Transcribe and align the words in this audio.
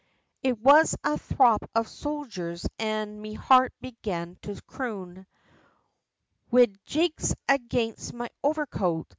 It 0.41 0.57
was 0.57 0.95
a 1.03 1.19
throop 1.19 1.69
of 1.75 1.87
sojers, 1.87 2.65
an' 2.79 3.21
me 3.21 3.35
heart 3.35 3.71
began 3.81 4.35
to 4.41 4.59
croon, 4.63 5.27
Wid 6.49 6.79
jigs, 6.87 7.35
aginst 7.47 8.11
me 8.11 8.29
overcoat! 8.43 9.05